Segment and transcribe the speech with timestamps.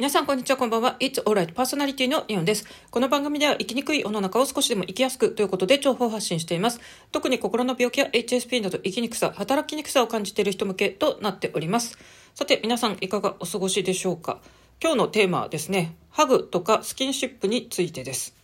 [0.00, 0.96] 皆さん、こんにちは、こんばんは。
[0.98, 2.64] It's Alright パーソナリティのイオンです。
[2.90, 6.80] この番組では生きにくい世の中を少しでも生きやすくということで情報発信しています。
[7.12, 11.98] 特に心の病気や HSP など生きにくさ、働きにくさを感じている人向けとなっております。
[12.34, 14.38] さて、皆さん、いかがお過ごしでしょうか
[14.82, 18.34] 今日のテーマはですね、ハグとかスキンシップについてです。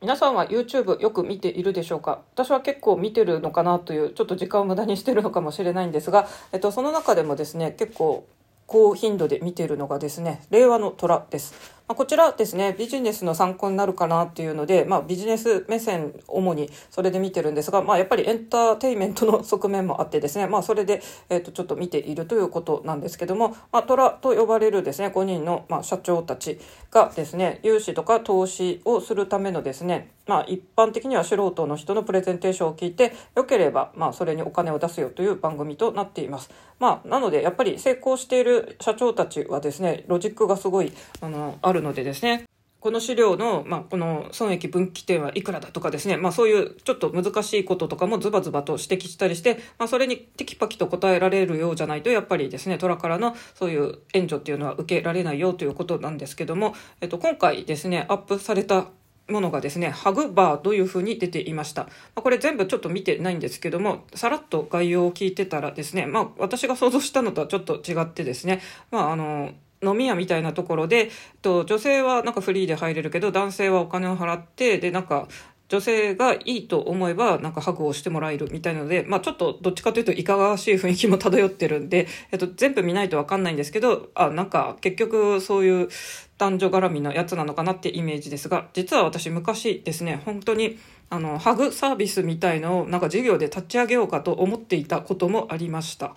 [0.00, 8.26] 皆さんは YouTube よく見ているでしょうか私は結構見てるのかなというちょっと時間を無駄にしてるのかもしれないんですが、えっと、その中でもですね結構
[8.66, 11.54] 高頻度で見ているのがですね令和の虎です。
[11.86, 26.58] まあ、こちらですね、ビジネスの参考になるかなっていうので、まあ、ビジネス目線、主にそれで見てるんですが、まあ、やっぱりエンターテイメントの側面もあってですね、まあ、それで、え、ー、と、ちょっと見ているということなんですけども、まあ、トラと呼ばれるですね、5人の、まあ、社長たち
[26.90, 36.50] がですね、融資とか投資をするためのですね、まあ、一般的には素人の人のプレゼンテーションを聞いて、よければ、まあ、それにお金を出すよという番組となっています。
[36.78, 42.46] まあ、なので、やっぱり成功している社長たちはですね、ロジックがすごい、あの、あるのでですね、
[42.84, 58.88] この資料の、まあ、この損益分岐点はいくらだとかですね、まあ、そういうちょっと難しいこととかもズバズバと指摘したりして、まあ、それにテキパキと答えられるようじゃないと、やっぱりですね、虎からのそういう援助っていうのは受けられないよということなんですけども、えっと、今回ですね、アップされた
[59.28, 61.84] ものがですね、ハグバーというふうに出ていました。
[61.84, 68.60] まあ、これ全部ちょっと見てないんですけども、さらっと概要を聞いてたらですね、まあ私が想像したのとはちょっと違ってですね、
[68.90, 69.52] まああの、
[69.84, 71.10] 飲み屋みたいなところで、
[71.42, 75.28] と女性はなんかフリーで入れるけど、男性はお金を払って、で、なんか、
[75.68, 85.88] 女性がいいと思えば、なんかハグをしてもらえるみたいなので、まあちょっとどっちかというといかがわしい雰囲気も漂ってるんで、えっと、全部見ないとわかんないんですけど、あ、なんか結局そういう
[86.36, 90.78] 男女絡みのやつなのかなってイメージですが、実は私昔ですね、本当に
[91.08, 96.14] あの、ハグサービスみたいのをなんか授業で立ち上げようかと思っていたこともありました。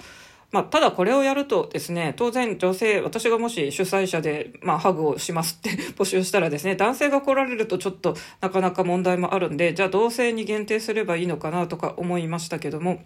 [0.52, 13.04] まあ、ただこれをやるとですね、当然女性、私がもし主催者で、まあ、ハグをしますって 募集したらですね、男性が来られるとちょっとなかなか問題もあるんで、じゃあ同性に限定すればいいのかなとか思いましたけども、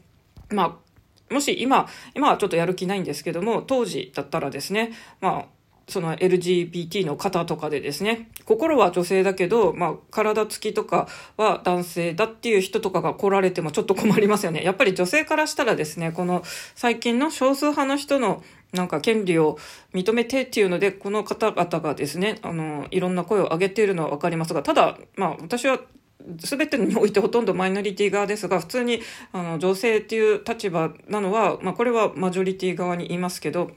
[0.50, 0.80] ま
[1.30, 5.46] あ、もし今、今はちょっとやる気ないんですけども、当時だったらですね、まあ、
[5.88, 14.64] その LGBT の方とかでですね、心は女性だけど、まあ、体つきとかは男性だっていう人とかが来られてもちょっと困りますよね。
[14.64, 16.44] やっぱり女性からしたらですね、この
[16.76, 18.44] 最近の少数派の人の
[18.74, 19.58] なんか権利を
[19.94, 25.80] 認めてっていうので、この方々がですね、あの、いろんな声を上げているのはわかりますが、ただ、まあ、私は
[26.38, 29.02] 全てにおいてほとんどマイノリティ側ですが、普通に
[29.34, 33.72] あの女性っていう立場なのは、まあ、これはマジョリティ側に言いますけど、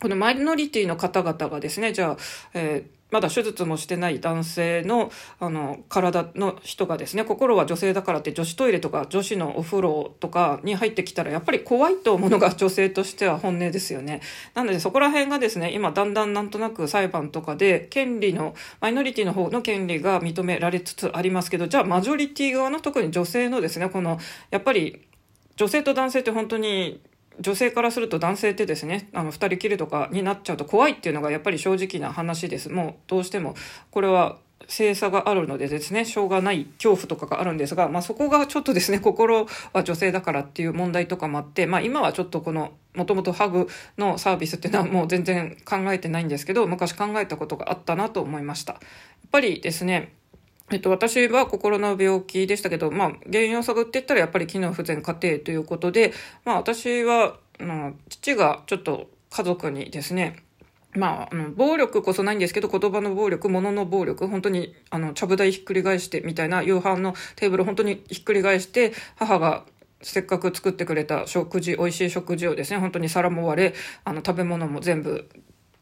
[0.00, 2.16] このマイノリティの方々がですね、じゃあ、
[2.54, 14.20] えーまだ手術もしてない男性のあの体の人がですね心は女性だからって女子トイレとか女子のお風呂とかに入ってきたらやっぱり怖いと思うのが女性としては本音ですよね。
[14.54, 24.18] なのでそこら辺がですね今だんだんなんとなく裁判とかで権利のマイノリティの方の権利が認められつつありますけどじゃあマジョリティ側の特に女性のですねこの
[24.50, 25.06] やっぱり
[25.56, 27.00] 女性と男性って本当に
[27.38, 33.54] 女性からすると男性ってですねあの2人きりとかになっちゃうと怖いっていうのがやっぱり正直な話ですもうどうしても
[33.90, 48.74] これは性差があるのでですねしょうがない恐怖とかがあるんですが、まあ、そこがちょっとですね心は女性だからっていう問題とかもあって、まあ、今はちょっとこのもともとハグのサービスっていうのはもう全然考えてないんですけど昔考えたことがあったなと思いました。
[48.74, 48.80] やっ
[49.30, 50.12] ぱりですね
[50.72, 56.12] えっと、私は心の病気でしたけど、まあ、原因を探っていったらやっぱり機能不全家庭ということで、
[56.44, 60.36] まあ、私は、あの、父がちょっと家族にですね、
[60.94, 69.64] まあ、あの、暴力こそないんですけど、言葉の暴力、物の暴力、本当に、あの、ちゃぶ台ひっくり返してみたいな、夕飯のテーブル本当にひっくり返して、母が
[70.02, 75.28] せっかく作ってくれた食事、美味しい食事をですね、本当に皿も割れ、あの、食べ物も全部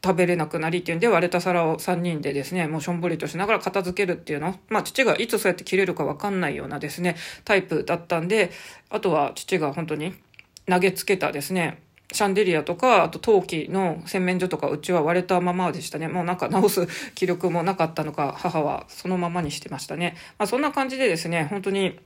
[0.03, 4.57] 食べれなくなりっていうんで割れた皿を3人でですね、もうしょんぼりとしながら片付けるっていうの？
[4.69, 8.51] まあ父がいつそうやって切れるかわかんないようなですね、タイプだったんで、
[8.89, 10.13] あとは父が本当に
[10.67, 16.07] 投げつけたですね、シャンデリアとか、あと陶器の洗面所とか、うちは割れたままでしたね。
[16.07, 20.15] もうなんか直す気力もなかったのか、母はそのままにしてましたね。
[20.37, 21.99] まあそんな感じでですね、本当に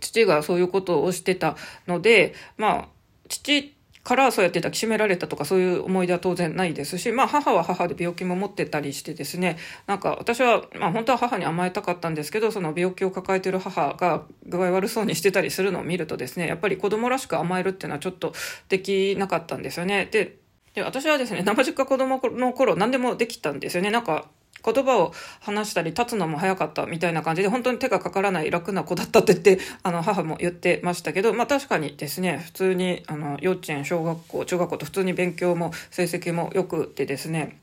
[0.00, 1.56] 父がそういうことをしてた
[1.86, 2.88] ので、まあ
[3.28, 3.74] 父
[4.04, 9.56] からそうやって抱きしめられたとかそういう思い出は当然ないですし、まあ母は母で病気も持ってたりしてですね、
[9.86, 18.34] なんか私は、まあ本当は母に甘えたかったんですけど、その病気を抱えてる母が具合悪そうにしてたりするのを見るとですね、やっぱり子供らしく甘えるっていうのはちょっと
[18.68, 20.06] できなかったんですよね。
[20.10, 20.36] で、
[20.74, 23.90] で私はですね、生実家子供の頃何でもできたんですよね。
[23.90, 24.28] なんか
[24.64, 37.58] 言葉を話したり立つのも早かったみたいな感じで本当に手がかからない楽な子だったって言って あの母も言ってましたけどまあ確かにですね普通にあの幼稚園小学校中学校と普通に勉強も成績も良くてですね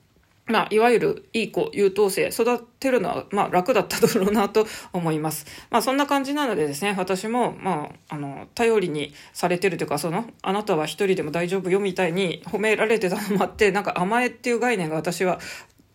[0.48, 5.45] まあ、いわゆるいい子、優等生、育てるのは、まあ、楽だっただろうなと思います。
[5.69, 15.39] まあ、そんな感じなのでですね、私も、まあ、あの、頼りにされてるというか、その、あなたは一人でも大丈夫よみたいに褒められてたのもあって、なんか甘えっていう概念が私は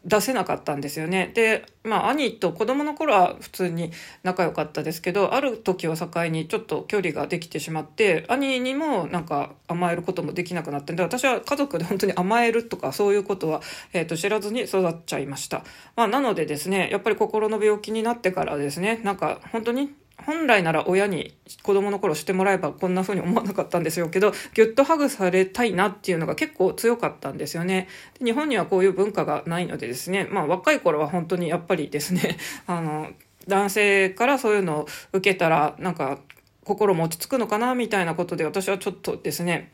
[0.06, 1.32] 出せなかったんですよね。
[1.34, 3.90] で、まあ、兄と子供の頃は普通に
[4.22, 13.60] 仲良かったですけど、ある時を境にちょっと距離ができてしまって、兄にもなんか甘えることもできなくなってで、私は家族で本当に甘えるとかそういうことは、
[13.92, 15.64] えっ、ー、と、知らずに育っちゃいました。
[15.96, 19.92] まあ、なのでですね、やっぱり心の病気になってからですね、なんか本当に
[20.24, 27.88] 本来なら親に子供の頃してもらえばこんな風に思わなかったんですよけど、ぎゅっとハグされたいなっていうのが結構強かったんですよね。
[28.22, 33.08] 日本にはこういう文化がないのでですね、まあ若い頃は本当にやっぱりですね、 あの、
[33.46, 36.18] 男性からそういうのを受けたら、なんか
[36.64, 39.72] 心も落ち着くのかなみたいなことで私はちょっとですね、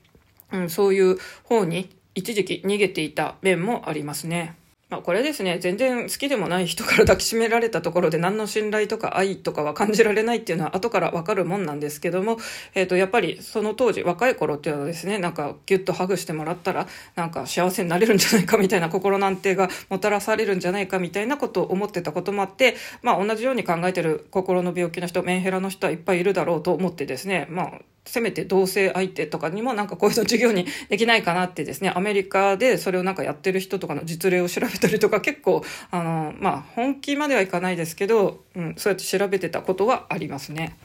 [0.52, 4.56] うん、そういう方に一時期逃げていた面もありますね。
[4.92, 12.36] まあ、これですね、全然好きでもない人から抱きしめられたところで何の信頼とか愛とかは感じられないっていうのは後からわかるもんなんですけども、
[12.74, 27.72] えっ、ー、と、やっぱりその当時、若い頃っていうのはですね、なんかギュッとハグしてもらったら、なんか幸せになれるんじゃないかみたいな心の安定がもたらされるんじゃないかみたいなことを思ってたこともあって、まあ同じように考えてる心の病気の人、メンヘラの人はいっぱいいるだろうと思ってですね、まあ
[28.04, 40.76] せめて同性相手とかにもなんかこういうの授業にできないかなってですね、アメリカでそれをなんかやってる人とかの実例を調べたりとか結構、あの、まあ本気まではいかないですけど、うん、そうやって調べてたことはありますね。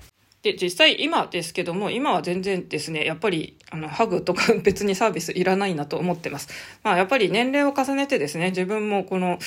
[0.43, 6.49] で、実際今ですけども、今は全然ですね、やっぱり、あの、ハグとか別にサービスいらないなと思ってます。
[6.83, 9.39] まあやっぱり年齢を重ねてですね、自分もこの、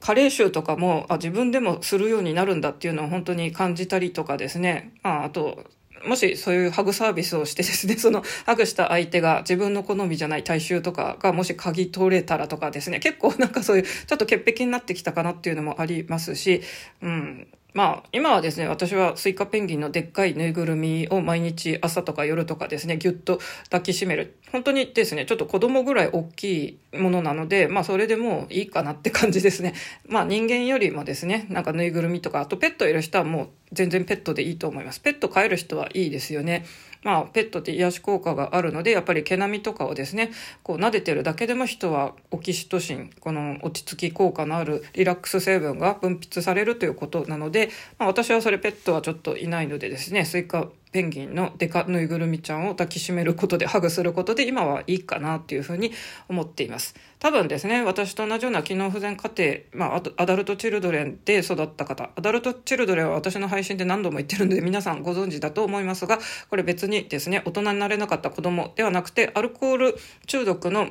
[0.00, 5.64] 加齢臭とかもあ自分でもするようになるんだっていうのを本当に感じたりとかですね、まあ、あと
[6.06, 16.62] もしそういうハグサービスをしてですね、 そのハグした相手が自分の好みじゃない体臭とかがもし嗅ぎ取れたらとかですね、結構なんかそういうちょっと潔癖になってきたかなっていうのもありますし、
[17.02, 17.46] うん、
[17.76, 24.38] まあ、今はですね、私はスイカペンギンのでっかいぬいぐるみを毎日朝とか夜とかですね、ぎゅっと抱きしめる。
[24.50, 29.74] 本当にですね、ちょっと子供ぐらい大きいものなので、まあそれでもういいかなって感じですね。
[30.08, 35.00] まあ人間よりもですね、なんかぬいぐるみとか、あとペットいる人はもう全然ペットでいいと思います。
[35.00, 36.64] ペット飼える人はいいですよね。
[37.06, 40.32] まあ、ペットって癒し効果があるので、やっぱり毛並みとかをですね、
[40.64, 47.70] こう撫でてるだけでも人はオキシトシン、この落ち着き効果のあるリラックス成分が分泌されるということなので、
[48.00, 55.92] まあ、私はそれペットはちょっといないのでですね、スイカペンギンのデカぬいぐるみちゃんを抱きしめることでハグすることで今はいいかなっていうふうに
[56.28, 56.94] 思っています。
[57.18, 59.30] 多分ですね、私と同じような機能不全家
[59.72, 66.18] 庭、まあ、アダルトチルドレンで育った方、アダルトチルドレンは私の配信で何度も言ってるんで皆さんご存知だと思いますが、
[66.48, 69.96] これ別にですね、大人になれなかった子供ではなくて、アルコール
[70.26, 70.90] 中毒の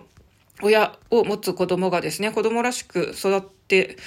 [0.61, 3.97] 親を持つ子供がですね、子供らしく育って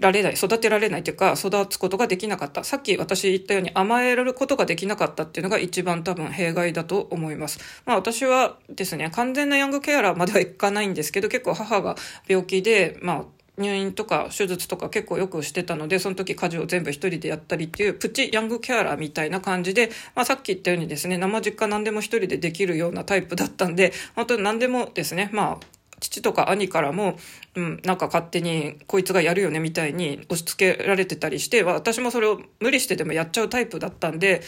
[0.00, 2.64] られない、育てられないというか、育つことができなかった。
[2.64, 7.60] さっき私言ったように甘えられることができなかったっていうのが一番多分弊害だと思います。
[7.86, 13.24] まあ私はですね、完全なヤングケアラーまではいかないんですけど、結構母が病気で、まあ
[13.58, 27.16] 入院とか手術とか結構よくしてたので、その時家事を全部一人でやったりっていうプチヤングケアラーみたいな感じで、まあさっき言ったようにですね、生実家何でも一人でできるようなタイプだったんで、本当に何でもですね、まあ父とか兄からも、
[27.54, 34.42] うん、なんか勝手にこいつがやるよねみたいに押し付けられてたりして、私もそれを無理してでもやっちゃうタイプだったんで、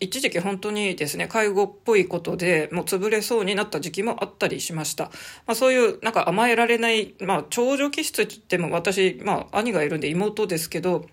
[0.00, 5.04] 一時期本当にですね、介護っぽいことでもう潰れそうになった時期もあったりしました。
[5.46, 11.06] まあそういうなんか甘えられない、まあ長女気質って言っても私、まあ兄がいるんで妹ですけど、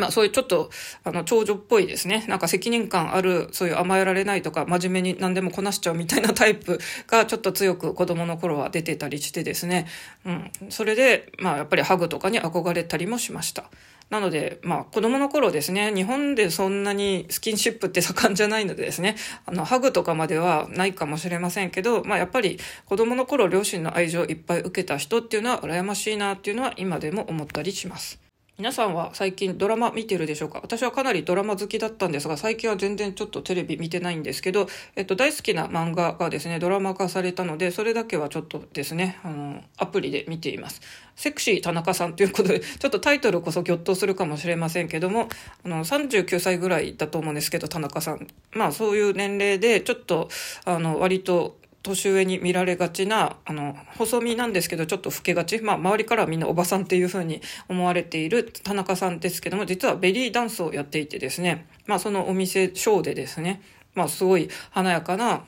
[0.00, 0.70] まあそういうちょっと、
[1.04, 2.24] あの、長女っぽいですね。
[2.28, 9.86] なんか責任感ある、そういう甘えられないとか、真面目に何でもこなしちゃうみたいなタイプがちょっと強く子供の頃は出てたりしてですね。
[10.24, 10.50] うん。
[10.70, 13.70] それで、まあやっぱりハグとかに憧れたりもしました。
[14.10, 19.16] なので、まあ子供の頃ですね、日本でそんなにスキンシップって盛んじゃないのでですね、
[19.46, 28.29] あの、ハグとかまではないかもしれませんけど、まあやっぱり子供の頃両親の愛情をいっぱい受けた人っていうのは羨ましいなっていうのは今でも思ったりします。
[28.60, 30.60] 皆さんは最近ドラマ見てるでしょうか？
[30.62, 40.82] 私はかなりドラマ好きだったんですが、最近は全然ちょっとテレビ見てないんですけど、えっと、大好きな漫画がですね、ドラマ化されたので、それだけはちょっとですね、あの、アプリで見ています。
[41.16, 45.30] セクシー田中さんということで、ちょっとタイトルこそぎょっとするかもしれませんけども、
[45.64, 48.28] あの、39歳ぐらいだと思うんですけど、田中さん。
[48.52, 50.28] まあ、そういう年齢で、ちょっと、
[50.66, 55.60] あの、割と、年上に見られがちな、あの、細身なんですけど、ちょっと老けがち。
[55.60, 63.62] まあ、周りからはみんなおばさんっていう風に思われている田中さんですけども、実はベリーダンスをやっていてですね、まあ、そのお店、ショーでですね、
[63.94, 65.44] まあ、すごい華やかな、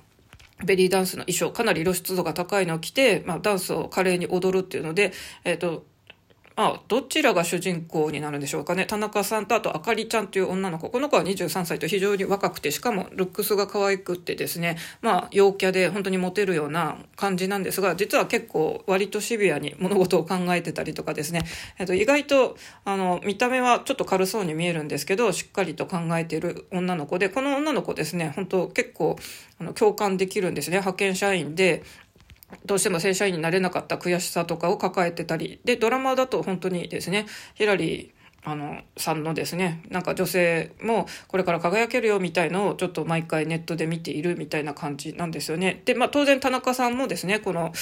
[0.65, 5.13] ベリーダンスの衣装、かなり露出度が高いのを着て、まあ、ダンスを華麗に踊るっていうので、
[5.45, 5.85] えっ、ー、と、
[6.57, 8.85] あ、どちらが主人公になるんでしょうかね。
[8.87, 10.91] 田中さんとあとあかりちゃんという女の子。
[10.91, 21.45] この子は23歳と非常に若くて、しかもルックスが可愛くってですね、まあ、陽キャで本当にモテるような感じなんですが、実は結構割とシビアに物事を考えてたりとかですね、
[21.79, 29.17] えっと、意外と、あの、見た目はちょっと軽そうに見えるんですけど、しっかりと考えている女の子で、この女の子ですね、本当結構、
[29.59, 30.79] あの、共感できるんですね。
[30.79, 31.83] 派遣社員で、
[32.65, 45.83] どうしても正社員になれなかった悔しさとかを抱えてたり、で、ドラマだと本当にですね、ヒラリー、あの、さんのですね、なんか女性もこれから輝けるよみたいのをちょっと毎回ネットで見ているみたいな感じなんですよね。
[45.85, 47.73] で、まあ当然田中さんもですね、この、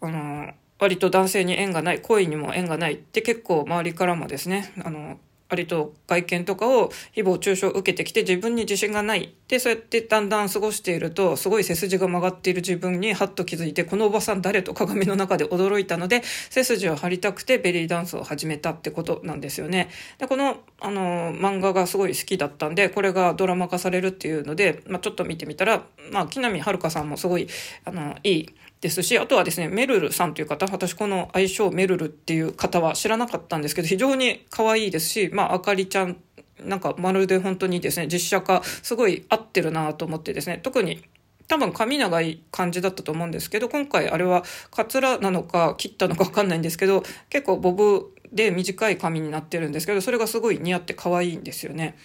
[0.00, 9.34] あの、割と男性に縁がない、恋にも縁がないって結構周りからもですね、あの、割と外見とかを誹謗中傷を受けてきて自分に自信がない。
[9.48, 19.90] で、そうやってだんだん過ごしていると、すごい背筋が曲がっている自分にハッと気づいて、このおばさん誰と鏡の中で驚いたので、背筋を張りたくてベリーダンスを始めたってことなんですよね。
[20.18, 27.48] で、この、あの、漫画がすごい好きだったんで、これがドラマ化されるっていうので、まあちょっと見てみたら、まあ木南遥さんもすごい、
[27.84, 28.48] あの、いい、
[28.84, 36.18] ですし、あとはですね、メルルさんという方、私この愛称メルルっていう方は知らなかったんですけど、非常に可愛いですし、まあ、あかりちゃん、
[36.62, 41.02] なんかまるで本当にですね、実写化、すごい合ってるなと思ってですね、特に
[41.48, 51.96] 多分髪長い感じだったと思うんですけど、今回あれはカツラなのか切ったのかわかんないんですけど、結構ボブで短い髪になってるんですけど、それがすごい似合って可愛いんですよね。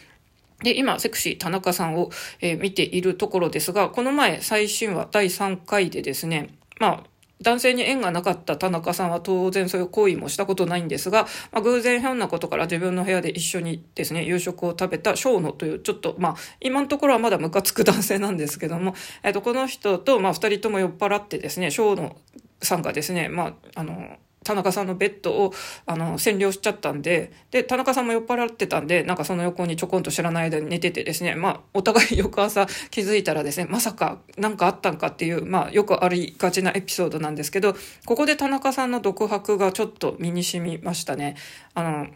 [0.64, 2.10] で、今、セクシー田中さんを、
[2.40, 7.04] えー、見ているところですが、この前、最新話第3回でですね、まあ、
[7.42, 18.94] 男性に縁がなかった田中さんは当然そういう行為もしたことないんですが、まあ、偶然ひょんなことから自分の部屋で一緒にですね、夕食を食べた小野という、ちょっと、まあ、今のところはまだムカつく男性なんですけども、
[19.24, 22.18] えっ、と、この人と、まあ、二人とも酔っ払ってですね、小野
[22.62, 24.18] さんがですね、まあ、あの、
[24.50, 25.54] 田中さんのベッドを、
[25.86, 37.76] あの、占領しちゃったんで、で、田中さんも酔っ払ってたんで、なんかその横にちょこんと知らない間に寝ててですね、まあ、お互い翌朝気づいたらですね、まさか何かあったんかっていう、まあ、よくありがちなエピソードなんですけど、
[38.08, 41.36] ここで田中さんの独白がちょっと身に染みましたね。
[41.76, 42.08] あの、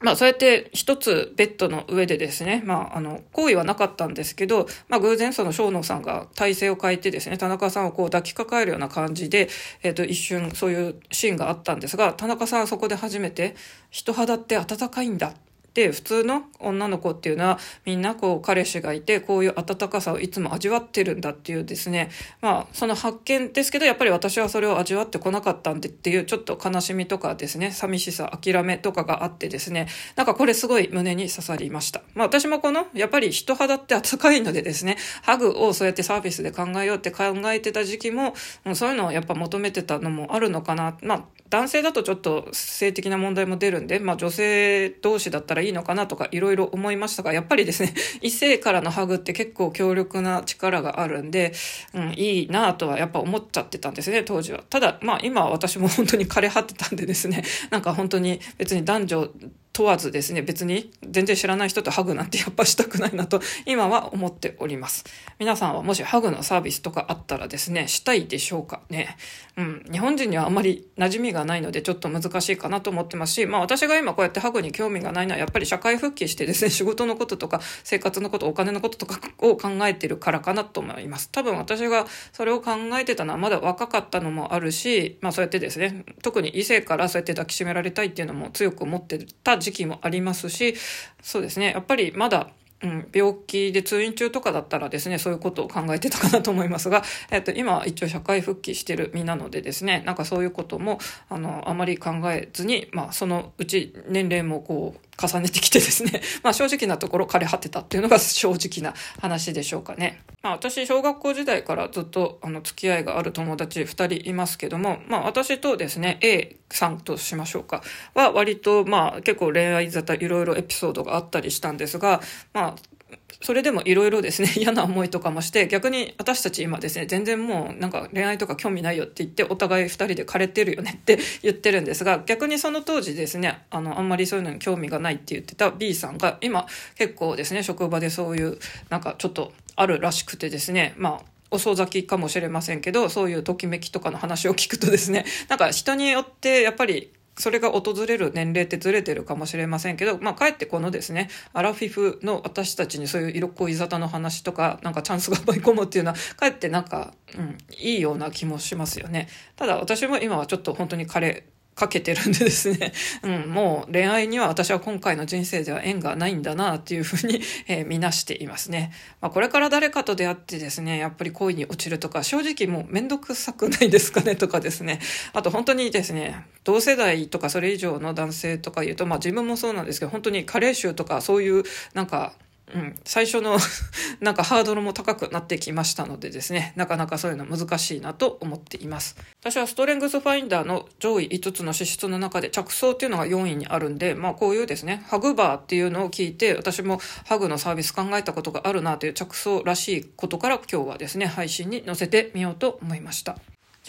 [0.00, 9.48] まあそうやって一つベッドの上でですね、まああの、行為はなかったんですけど、まあ偶然その小野さんが体勢を変えてですね、田中さんをこう抱きかかえるような感じで、
[9.82, 13.54] えっ、ー、と一瞬そういうシーンがあったんですが、田中さんはそこで初めて、
[13.90, 15.34] 人肌って暖かいんだ
[15.74, 22.10] で、普通の女の子っていうのはみんなこう彼氏がいてこういう温かさをいつも味わってるんだっていうですね、
[22.40, 29.86] まあその発見ですけどやっぱり私はそれを味わってこなかったんでっていうちょっと悲しみとかですね、寂しさ、諦めとかがあってですね、
[30.16, 32.02] なんかこれすごい胸に刺さりました。
[32.14, 38.34] まあ私もこのやっぱり人肌って温かいのでですね、ハグをそうやってサービスで考えようって考えてた時期も、
[38.64, 40.96] もうそういうのをやっぱ求めてたのもあるのかな。
[41.02, 47.92] まあ男性だとちょっと性的な問題も出るんで、まあ女性同士だったらいいのかなとかいろいろ思いましたが、やっぱりですね、
[48.22, 51.52] 異性からのハグって結構強力な力があるんで、
[51.92, 54.62] うん、いいなとはやっぱ思っちゃってたんですね、当時は。
[54.70, 59.30] ただ、まあ今私も本当に枯れ果てたんでですね、なんか本当に別に男女
[59.72, 65.04] 問わずですね、別に全然知らない人とハグなんてやっぱしたくないなと今は思っております。
[65.38, 69.16] 皆さんはもしハグのサービスとかあったらですね、したいでしょうかね。
[69.56, 69.84] うん。
[69.90, 81.30] 日本人にはあまり馴染みがないのでちょっと難しいかなと思ってますし、まあ私が今こうやってハグに興味がないのはやっぱり社会復帰してですね、仕事のこととか生活のこと、お金のこととかを考えてるからかなと思います。
[81.30, 90.74] 多分私がそれを考えてたのはまだ若かったのもあるし、まあそうやってですね、特に異性からそうやって抱きしめられたいっていうのも強く思ってた時期もありますし、
[91.22, 92.50] そうですね、やっぱりまだ
[92.82, 100.98] うん、病気で通院中とかだったらですね、そういうことを考えてたかなと思いますが、えっと、今一応社会復帰してる身なのでですね、なんかそういうことも、
[101.28, 110.22] あの、あまり考えずに、まあ、そのうち年齢もこう、重ねてきてですね、 まあ正直なところ枯れ果てたっていうのが正直な話でしょうかね。
[110.42, 117.82] まあ私、小学校時代からずっとあの付き合いがある友達2人いますけども、まあ私とですね、A さんとしましょうか、
[118.14, 122.20] は割とまあ結構恋愛沙汰いろいろエピソードがあったりしたんですが、
[122.52, 122.99] まあ
[123.42, 136.66] それでもいろいろですね、 嫌な思いとかもして、逆に私たち今ですね、全然もうなんか恋愛とか興味ないよって言って、お互い二人で枯れてるよねって 言ってるんですが、逆にその当時ですね、あの、あんまりそういうのに興味がないって言ってた B さんが、今
[136.96, 138.58] 結構ですね、職場でそういう、
[138.90, 159.28] なんかちょっとあるらしくてですね、まあ、遅咲きかもしれませんけど、そういうときめきとかの話を聞くとですね、なんか人によってやっぱりそれが訪れる年齢ってずれてるかもしれませんけど、まあ、かえってこのですね、アラフィフの私たちにそういう色っ濃い沙汰の話とか、なんかチャンスが舞い込むっていうのは、かえってなんか、うん、いいような気もしますよね。
[159.56, 168.92] ただ私も今はちょっと本当に彼かけてるんでですね、 うん、もう恋愛には私は今回の人生では縁がないんだなっていうふうに、 えー、見なしていますね。
[169.20, 175.00] まあ、これから誰かと出会ってですね、やっぱり恋に落ちるとか、正直もうめんどくさくないですかねとかですね。
[175.32, 182.34] あと本当にですね、同世代とかそれ以上の男性とか言うと、まあ自分もそうなんですけど、本当に加齢臭とかそういうなんか
[182.74, 183.58] うん、最初の
[184.20, 189.16] なんかハードルも高くなってきましたのでですね、なかなかそういうの難しいなと思っています。
[189.40, 203.36] 私はストレングスファインダーの上位5つの資質の中で着想っていうのが4位にあるんで、まあこういうですね、ハグバーっていうのを聞いて、私もハグのサービス考えたことがあるなという着想らしいことから今日はですね、配信に載せてみようと思いました。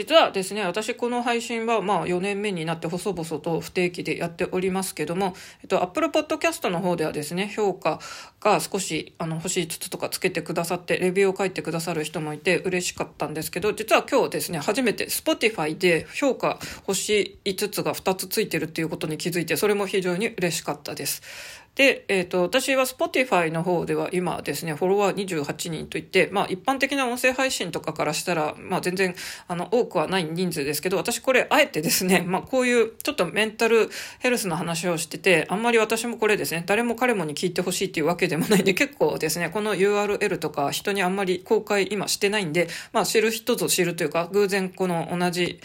[0.01, 8.00] 実はですね、私この配信はまあ4年目になって細々と不定期でやっておりますけども、えっと、Apple Podcast の方ではですね、評価
[8.39, 21.22] が少しあの星5つとかつけてくださって、レビューを書いてくださる人もいて嬉しかったんですけど、実は今日ですね、初めて Spotify で評価星5つが2つついてるっていうことに気づいて、それも非常に嬉しかったです。
[21.81, 29.15] で、えっ、ー、と、私は Spotify の方では今ですね、フォロワー28人といって、まあ一般的な音声配信とかからしたら、まあ全然、
[29.47, 45.59] あの、多くはない人数ですけど、私これあえてですね、まあこういうちょっとメンタルヘルスの話をしてて、あんまり私もこれですね、誰も彼もに聞いてほしいっていうわけでもないんで、結構ですね、この URL とか人にあんまり公開今してないんで、まあ知る人ぞ知るというか、偶然この同じ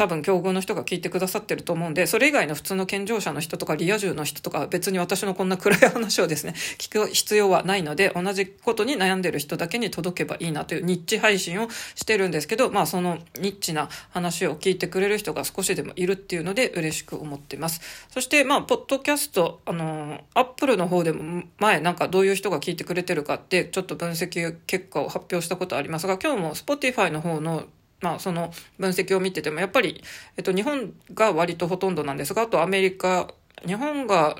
[0.00, 17.82] 多分境遇の人が聞いてくださってると思うんで、それ以外の普通の健常者の人とかリア充の人とか別に私のこんな暗い話をですね、 聞く必要はないので、同じことに悩んでる人だけに届けばいいなというニッチ配信をしてるんですけど、まあそのニッチな話を聞いてくれる人が少しでもいるっていうので嬉しく思ってます。
[18.08, 27.64] そしてまあ、ポッドキャスト、あの、アップルの方でも前なんかどういう人が聞いてくれてるかってちょっと分析結果を発表したことありますが、今日も Spotify の方の
[28.00, 30.02] まあ、その分析を見てても、やっぱり、
[30.36, 33.32] えっと、日本が割とほとんどなんですが、あとアメリカ、
[33.66, 34.36] 日本が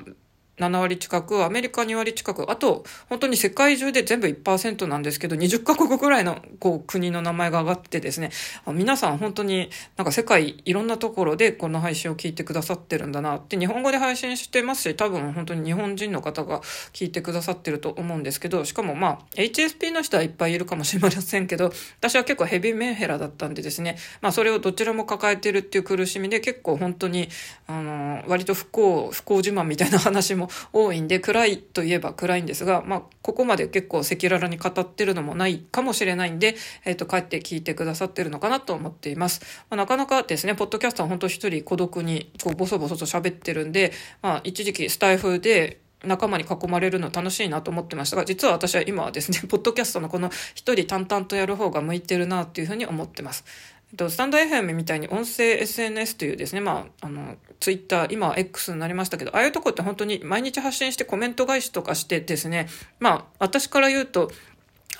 [0.57, 8.31] 7割近く、アメリカ2割近く、あと、本当に世界中で全部1%なんですけど、20カ国ぐらいの、こう、国の名前が上がってですね、
[8.67, 16.61] 皆さん本当になんか世界いろんなところでこの配信を聞いてくださってるんだなって、日本語で配信してますし、多分本当に日本人の方が
[16.93, 27.29] 聞いてくださってると思うんですけど、しかもまあ、HSP の人はいっぱいいるかもしれませんけど、 私は結構ヘビーメンヘラだったんでですね、まあそれをどちらも抱えてるっていう苦しみで結構本当に、
[27.67, 39.41] あの、割と不幸、不幸自慢みたいな話もも多いんで、暗いといえば暗いんですが、まあ、ここまで結構赤裸々に語ってるのもないかもしれないんで、えっ、ー、と、帰って聞いてくださってるのかなと思っています。
[39.69, 53.45] まあ、なかなかですね、ポッドキャストは本当一人孤独に、こう、ボソボソと喋ってるんで、まあ、一時期スタイフで、仲間に囲まれるの楽しいなと思ってましたが、実は私は今はですね、 ポッドキャストのこの一人淡々とやる方が向いてるなっていうふうに思ってます。
[53.97, 62.67] と、スタンド FM みたいに音声 SNS というですね、まあ、あの、ツイッター、今 X になりましたけど、ああいうとこって本当に毎日発信してコメント返しとかしてですね、
[62.99, 64.31] まあ、私から言うと、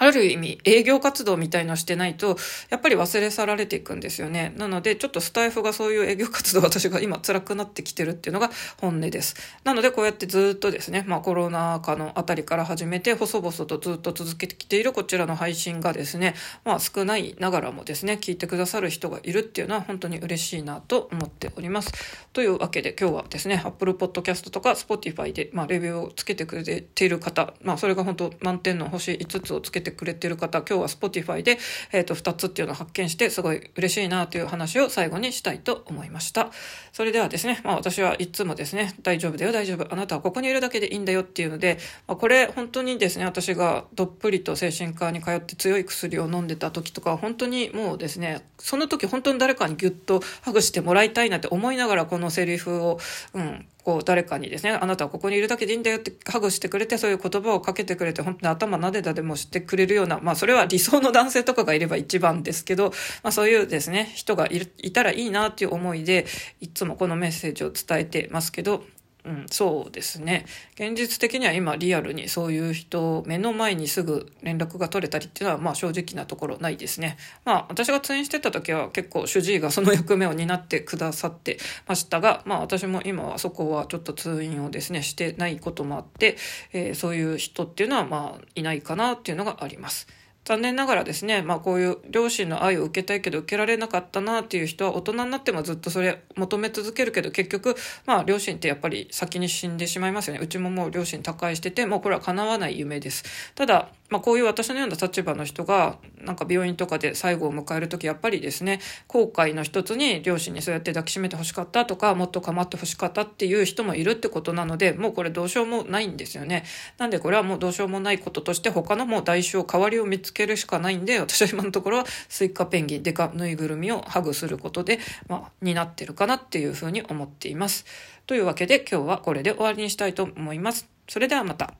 [0.01, 2.35] ある意味営業活動みたいのしてないと、
[2.71, 4.51] やっぱり忘れ去られていくんですよね。
[4.57, 9.35] なので、ちょっとスタイフがそういう営業活動私が今辛くなってきてるっていうのが本音です。
[9.63, 16.33] なので、こうやってずっとですね、まあコロナ禍のあたりから始めて、細々とずっと続けてきているこちらの配信がですね、
[16.65, 21.91] まあ少ないながらもですね、聞いてくださる人がいるっていうのは本当に嬉しいなと思っております。
[22.33, 31.59] というわけで今日はですね、Apple Podcast とか Spotify で、まあレビューをつけてくれている方、まあそれが本当満点の星5つをつけててくれてる方、今日は Spotify で、
[31.91, 36.51] えっ、ー、と、2つっていうのを発見して、すごい嬉しいなという話を最後にしたいと思いました。
[36.93, 39.93] それではですね、まあ私はいつもですね、大丈夫だよ、大丈夫。
[39.93, 41.77] あなたはここにいるだけでいいんだよっていうので、
[42.07, 52.99] まあ、これ本当にですね、私がどっぷりと精神科に通って強い薬を飲んでた時とか、本当にもうですね、その時本当に誰かにギュッとハグしてもらいたいなって思いながらこのセリフを、
[53.33, 62.91] うん、こう誰かにですね、あなたはここにいるだけでいいんだよってハグしてくれて、そういう言葉をかけてくれて、本当に頭なでたでもしてくれるような、まあそれは理想の男性とかがいれば一番ですけど、
[63.23, 66.25] まあそういうですね、人がいたらいいなっていう思いで、
[66.59, 68.83] いつもこのメッセージを伝えてますけど、
[69.23, 70.45] うん、そうですね。
[70.75, 77.17] 現実的には今リアルにそういう人目の前にすぐ連絡が取れたりっていうのはまあ正直なところないですね。
[77.45, 81.57] まあ私が通院してた時は結構主治医がその役目を担ってくださって
[81.87, 86.37] ましたが、まあ私も今はそこはちょっと通院をですねしてないこともあって、
[86.73, 90.07] えー、そういう人っていうのはまあいないかなっていうのがあります。
[90.43, 97.75] 残念ながらですね、まあこういう両親の愛を受けたいけど受けられなかったなっていう人は大人になってもずっとそれ求め続けるけど結局、
[98.05, 100.39] まあ両親ってやっぱり先に死んでしまいますよね。
[100.41, 103.23] うちももう両親他界してて、もうこれは叶わない夢です。
[103.53, 116.65] ただ、まあ、こういう私のような立場の人が、なんか病院とかで最後を迎える時やっぱりですね、後悔の一つに両親にそうやって抱きしめて欲しかったとか、もっと構って欲しかったっていう人もいるってことなので、もうこれどうしようもないんですよね。
[116.97, 127.85] なんでこれはもうどうしようもないこととして、他のもう代償、代わりを見つけるしかないんで、私は今のところはスイカペンギン、デカぬいぐるみをハグすることで、まあ、になってるかなっていうふうに思っています。
[128.27, 130.89] というわけで今日はこれで終わりにしたいと思います。
[131.07, 131.73] それではまた。